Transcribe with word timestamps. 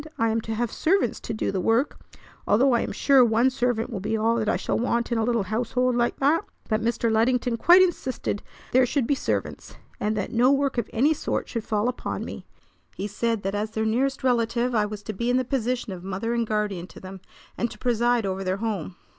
I 0.17 0.29
am 0.29 0.41
to 0.41 0.55
have 0.55 0.71
servants 0.71 1.19
to 1.19 1.31
do 1.31 1.51
the 1.51 1.61
work, 1.61 1.99
although 2.47 2.73
I'm 2.73 2.91
sure 2.91 3.23
one 3.23 3.51
servant 3.51 3.91
will 3.91 3.99
be 3.99 4.17
all 4.17 4.35
that 4.37 4.49
I 4.49 4.55
shall 4.57 4.79
want 4.79 5.11
in 5.11 5.19
a 5.19 5.23
little 5.23 5.43
household 5.43 5.95
like 5.95 6.17
that. 6.17 6.43
But 6.67 6.81
Mr. 6.81 7.11
Luddington 7.11 7.55
quite 7.57 7.83
insisted 7.83 8.41
there 8.71 8.87
should 8.87 9.05
be 9.05 9.13
servants, 9.13 9.75
and 9.99 10.17
that 10.17 10.31
no 10.33 10.51
work 10.51 10.79
of 10.79 10.89
any 10.91 11.13
sort 11.13 11.47
should 11.49 11.65
fall 11.65 11.87
upon 11.87 12.25
me. 12.25 12.47
He 12.95 13.05
said 13.05 13.43
that 13.43 13.53
as 13.53 13.69
their 13.69 13.85
nearest 13.85 14.23
relative 14.23 14.73
I 14.73 14.87
was 14.87 15.03
to 15.03 15.13
be 15.13 15.29
in 15.29 15.37
the 15.37 15.45
position 15.45 15.93
of 15.93 16.03
mother 16.03 16.33
and 16.33 16.47
guardian 16.47 16.87
to 16.87 16.99
them, 16.99 17.21
and 17.55 17.69
to 17.69 17.77
preside 17.77 18.25
over 18.25 18.43
their 18.43 18.57
home." 18.57 18.95